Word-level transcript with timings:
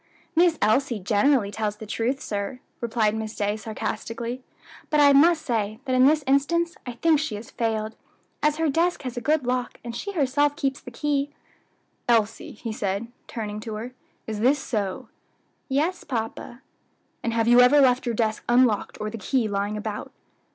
"Miss 0.35 0.57
Elsie 0.63 0.97
generally 0.99 1.51
tells 1.51 1.75
the 1.75 1.85
truth, 1.85 2.19
sir," 2.21 2.59
replied 2.79 3.13
Miss 3.13 3.35
Day, 3.35 3.55
sarcastically, 3.55 4.41
"but 4.89 4.99
I 4.99 5.13
must 5.13 5.45
say 5.45 5.79
that 5.85 5.93
in 5.93 6.07
this 6.07 6.23
instance 6.25 6.75
I 6.87 6.93
think 6.93 7.19
she 7.19 7.35
has 7.35 7.51
failed, 7.51 7.95
as 8.41 8.55
her 8.57 8.67
desk 8.67 9.03
has 9.03 9.15
a 9.15 9.21
good 9.21 9.45
lock, 9.45 9.79
and 9.83 9.95
she 9.95 10.13
herself 10.13 10.55
keeps 10.55 10.81
the 10.81 10.89
key." 10.89 11.29
"Elsie," 12.09 12.53
he 12.53 12.71
asked, 12.83 13.09
turning 13.27 13.59
to 13.59 13.75
her, 13.75 13.93
"is 14.25 14.39
this 14.39 14.57
so?" 14.57 15.09
"Yes, 15.69 16.03
papa." 16.03 16.63
"And 17.21 17.31
have 17.33 17.47
you 17.47 17.61
ever 17.61 17.79
left 17.79 18.07
your 18.07 18.15
desk 18.15 18.43
unlocked, 18.49 18.97
or 18.99 19.11
the 19.11 19.19
key 19.19 19.47
lying 19.47 19.77
about?" 19.77 20.11